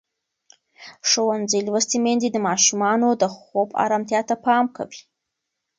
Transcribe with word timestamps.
ښوونځې 1.09 1.59
لوستې 1.67 1.97
میندې 2.03 2.29
د 2.31 2.37
ماشومانو 2.47 3.07
د 3.21 3.23
خوب 3.35 3.69
ارامتیا 3.83 4.21
ته 4.29 4.35
پام 4.45 4.65
کوي. 4.75 5.01